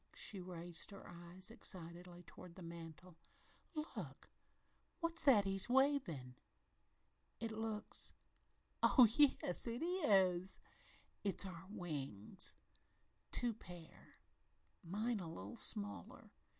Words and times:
she 0.15 0.39
raised 0.41 0.89
her 0.89 1.05
eyes 1.07 1.51
excitedly 1.51 2.23
toward 2.23 2.55
the 2.55 2.63
mantel, 2.63 3.15
"Look! 3.75 4.31
What's 4.99 5.21
that 5.21 5.45
he's 5.45 5.69
wavin'? 5.69 6.33
It 7.39 7.51
looks 7.51 8.15
oh 8.81 9.07
yes, 9.15 9.67
it 9.67 9.83
is 9.83 10.59
it's 11.23 11.45
our 11.45 11.67
wings 11.69 12.55
two 13.31 13.53
pairs 13.53 14.15
mine 14.83 15.19
a 15.19 15.27
little 15.29 15.55
smaller. 15.55 16.31